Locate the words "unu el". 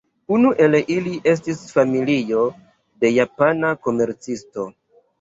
0.35-0.77